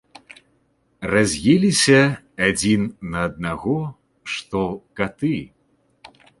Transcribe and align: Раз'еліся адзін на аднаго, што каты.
Раз'еліся 1.13 1.99
адзін 2.49 2.89
на 3.13 3.19
аднаго, 3.29 3.77
што 4.35 4.67
каты. 5.03 5.33